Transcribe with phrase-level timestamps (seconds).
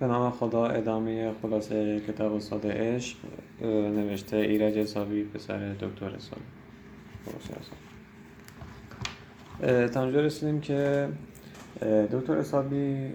[0.00, 3.16] به نام خدا ادامه خلاصه کتاب استاد عشق
[3.62, 6.42] نوشته ایرج حسابی پسر دکتر حسابی
[9.92, 11.08] تا اونجا رسیدیم که
[12.12, 13.12] دکتر حسابی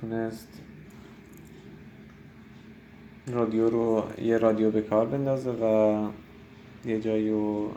[0.00, 0.48] تونست
[3.26, 6.08] رادیو رو یه رادیو به کار بندازه و
[6.84, 7.70] یه جایی رو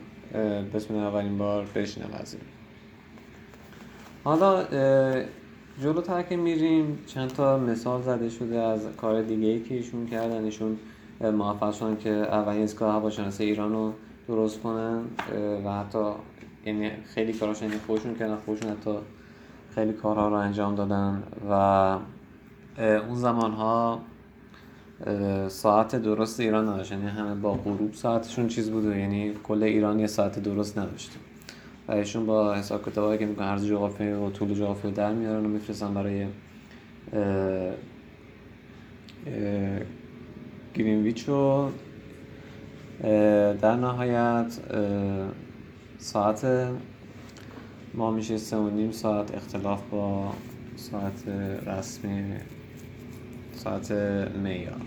[0.73, 2.41] بسم اولین بار بشنه وزیر
[4.23, 4.65] حالا
[5.81, 6.99] جلوتر که میریم.
[7.07, 10.43] چند تا مثال زده شده از کار دیگه ای که ایشون کردن.
[10.43, 10.77] ایشون
[11.21, 13.93] موفق شدن که اولین ایستگاه هواشناسی ایران رو
[14.27, 15.01] درست کنن
[15.65, 16.03] و حتی
[16.65, 18.95] یعنی خیلی کاراش یعنی خودشون کردن خودشون حتی
[19.75, 21.23] خیلی کارها رو انجام دادن.
[21.49, 21.53] و
[22.79, 23.99] اون زمان ها
[25.47, 26.91] ساعت درست ایران نداشت.
[26.91, 31.19] یعنی همه با غروب ساعتشون چیز بوده یعنی کل ایران یه ساعت درست نداشته
[31.87, 35.49] و ایشون با حساب کتابایی که می‌کنن عرض جغرافی و طول جغرافی در میارن و
[35.49, 36.27] میفرستن برای
[40.73, 41.69] گرینویچ و
[43.61, 44.59] در نهایت
[45.97, 46.47] ساعت
[47.93, 50.33] ما میشه سه و نیم ساعت اختلاف با
[50.75, 51.27] ساعت
[51.67, 52.23] رسمی
[53.53, 53.91] ساعت
[54.43, 54.81] میار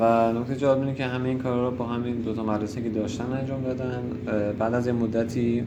[0.00, 2.88] و نکته جالب اینه که همه این کارا رو با همین دو تا مدرسه که
[2.88, 4.02] داشتن انجام دادن.
[4.58, 5.64] بعد از یه مدتی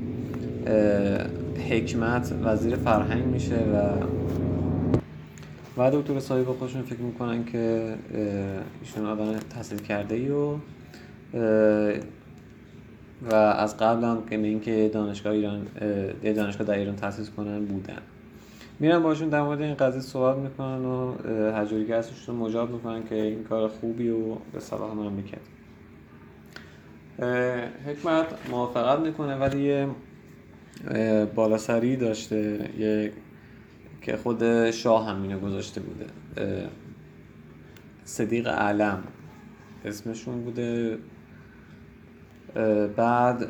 [1.70, 3.92] حکمت وزیر فرهنگ میشه و
[5.78, 7.96] و دکتر صاحب خودشون فکر می‌کنن که
[8.82, 10.56] ایشون آدم تحصیل کرده ای و
[13.32, 15.68] و از قبل هم که اینکه دانشگاه ایران
[16.24, 17.98] دانشگاه در ایران تاسیس کنن بودن.
[18.82, 21.14] میرن باشون در مورد این قضیه صحبت می‌کنن و
[21.56, 21.94] هجوری
[22.28, 25.38] رو مجاب می‌کنن که این کار خوبی و به صلاح مملکت
[27.86, 29.88] حکمت موافقت می‌کنه ولی یه
[31.36, 33.12] بالاسری داشته یه
[34.02, 36.06] که خود شاه هم اینو گذاشته بوده.
[38.04, 39.04] صدیق علم
[39.86, 40.98] اسمشون بوده.
[42.96, 43.48] بعد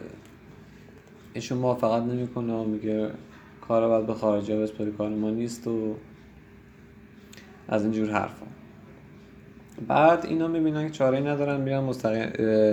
[1.33, 3.09] ایشون موافقت نمی‌کنه و میگه
[3.71, 5.95] کار باید به خارجه بسپاری کار ما نیست و
[7.67, 8.45] از اینجور حرفا.
[9.87, 12.29] بعد اینا می‌بینن که چاره ندارن میرن مستقیم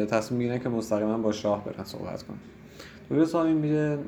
[0.06, 2.36] تصمیم می‌گیرن که مستقیما با شاه برن صحبت کنن.
[3.10, 3.98] روی سامی میره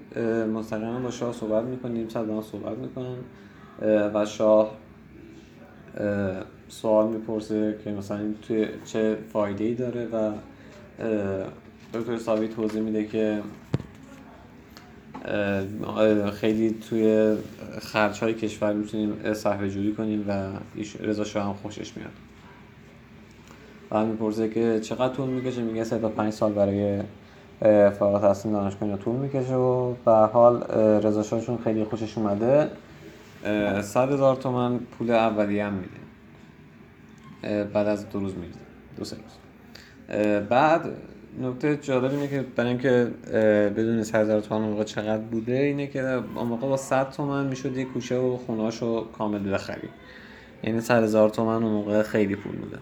[0.54, 3.16] مستقیما با شاه صحبت می‌کنه نیم ساعت صحبت می‌کنن
[4.14, 4.70] و شاه
[6.68, 10.32] سوال می‌پرسه که مثلا توی چه فایده ای داره و
[11.94, 13.42] دکتر ساوی توضیح میده که
[16.32, 17.36] خیلی توی
[17.80, 20.48] خرج های کشور می‌تونیم صحبه جوری کنیم و
[21.00, 22.10] رضا شاه هم خوشش میاد.
[23.90, 27.02] و می‌پرسه که چقدر طول می‌کشه؟ میگه سه تا پنج سال برای
[27.90, 30.62] فارغ تحصیل دانشگاه طول می‌کشه و به حال
[31.02, 32.70] رضا شاهشون خیلی خوشش اومده.
[33.82, 37.64] صد هزار تومن پول اولیه هم میده.
[37.64, 38.58] بعد از دو روز میده
[38.96, 39.32] دو سه روز.
[40.48, 40.90] بعد
[41.40, 43.10] نکته جالب اینه که برای اینکه
[43.76, 47.76] بدون 100 هزار تومن موقع چقدر بوده اینه که اون موقع با 100 تومن می‌شد
[47.76, 49.88] یه کوچه و خونهاشو کامل بخری
[50.64, 52.78] یعنی 100 هزار تومن اون موقع خیلی پول بوده.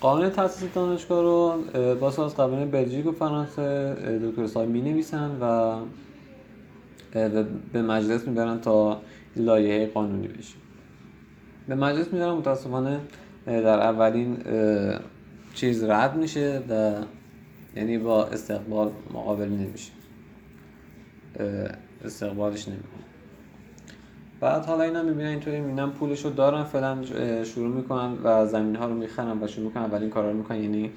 [0.00, 1.62] قانون تاسیس دانشگاه رو
[2.00, 5.76] با از قوانین بلژیک و فرانسه دکتر صاحب می نویسن و
[7.72, 9.00] به مجلس می‌برن تا
[9.36, 10.54] لایحه قانونی بشه.
[11.68, 13.00] به مجلس می‌برن متاسفانه
[13.46, 14.36] در اولین
[15.56, 16.92] چیز رد میشه و
[17.76, 19.92] یعنی با استقبال مقابل نمیشه.
[22.04, 23.02] استقبالش نمی‌کنه.
[24.40, 27.02] بعد حالا اینا می‌بینن اینطوری می‌بینن پولش رو دارن فعلا
[27.44, 30.92] شروع می‌کنن و زمین ها رو می‌خرن و شروع می‌کنن اولین کارا رو می‌کنن یعنی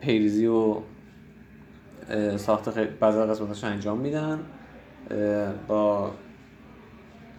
[0.00, 0.76] پیریزی و
[2.36, 4.38] ساخت بعضی قسمتش انجام میدن
[5.68, 6.10] با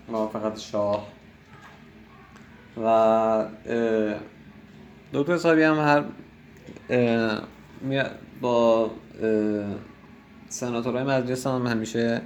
[0.09, 1.07] موافقت شاه.
[2.83, 3.45] و
[5.13, 6.03] دکتر صاحبی هم هر
[8.41, 8.91] با
[10.49, 12.21] سناتورهای مجلس هم همیشه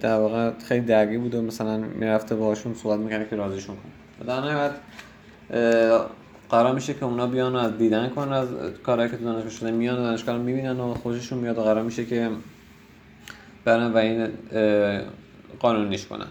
[0.00, 4.26] در واقع خیلی درگیر بود و مثلا می‌رفته باهاشون صحبت می‌کنه که راضیشون کنه.
[4.26, 4.72] در نهایت
[6.50, 8.48] قرار میشه که اونا بیان و از دیدن کنن از
[8.82, 12.04] کارهایی که دانشگاه شده میان و دانشگاه رو می‌بینن و خوششون میاد و قرار میشه
[12.04, 12.30] که
[13.64, 14.28] برن و این
[15.60, 16.26] قانونیش کنن.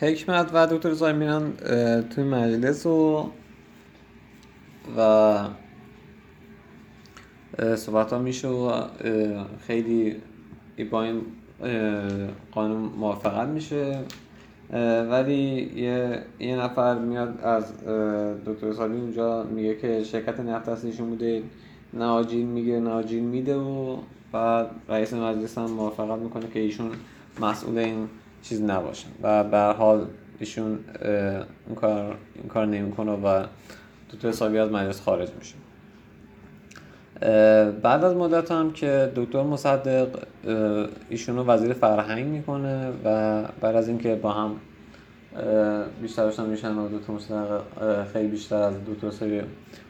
[0.00, 1.52] حکمت و دکتر زای میرن
[2.10, 3.30] توی مجلس و
[4.96, 5.48] و
[7.76, 8.82] صحبت ها میشه و
[9.66, 10.16] خیلی
[10.90, 11.22] با این
[12.52, 13.98] قانون موافقت میشه.
[15.10, 17.84] ولی یه, یه نفر میاد از
[18.46, 21.42] دکتر سالی اونجا میگه که شرکت نفت اصلیشون بوده.
[21.92, 23.96] ناجین میگه ناجین میده و
[24.32, 26.90] بعد رئیس مجلس هم موافقت می‌کنه که ایشون
[27.40, 28.08] مسئول این
[28.42, 30.06] چیز نباشن و به حال
[30.38, 30.78] ایشون
[31.66, 33.44] این کار این کار نمی‌کنه و
[34.12, 35.54] دکتر حسابی از مجلس خارج میشه.
[37.82, 40.08] بعد از مدت هم که دکتر مصدق
[41.08, 44.56] ایشونو وزیر فرهنگ می‌کنه و بعد از اینکه با هم
[46.02, 47.62] بیشتر آشنا میشن و دکتر مصدق
[48.12, 49.42] خیلی بیشتر از دکتر سری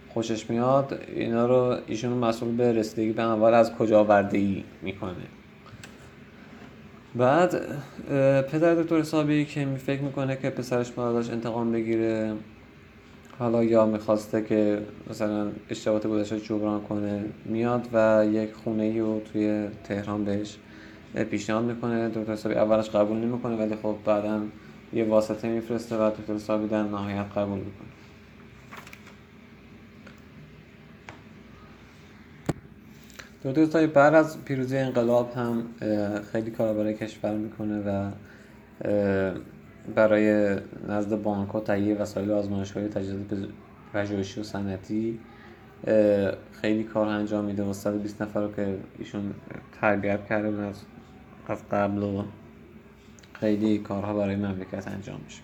[0.08, 5.12] خوشش میاد اینا رو ایشون مسئول به رسیدگی به اموال از کجا آورده می‌کنه.
[7.14, 7.54] بعد
[8.42, 12.32] پدر دکتر حسابی که فکر می‌کنه که پسرش باید انتقام بگیره
[13.38, 19.20] حالا یا می‌خواسته که مثلا اشتباهات گذشته جبران کنه میاد و یک خونه ای رو
[19.32, 20.56] توی تهران بهش
[21.30, 22.08] پیشنهاد می‌کنه.
[22.08, 24.40] دکتر حسابی اولش قبول نمی‌کنه ولی خب بعدا
[24.92, 27.88] یه واسطه میفرسته و دکتر حسابی در نهایت قبول می‌کنه.
[33.44, 35.64] دکتر حسابی بعد از پیروزی انقلاب هم
[36.32, 38.10] خیلی کار برای کشور می‌کنه و
[39.94, 40.56] برای
[40.88, 43.48] نزد بانک ها تهیه وسایل آزمایشگاهی تجهیزات
[43.92, 45.20] پژوهشی و صنعتی
[46.60, 47.62] خیلی کار انجام میده.
[47.62, 49.34] و 120 نفر رو که ایشون
[49.80, 50.76] تربیت کرده از
[51.48, 52.24] از قبل و
[53.32, 55.42] خیلی کارها برای مملکت انجام میشه.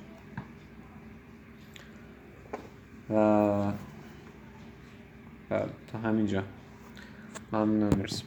[3.11, 3.73] و
[5.93, 6.43] تا همینجا.
[7.53, 8.25] Memnunuz.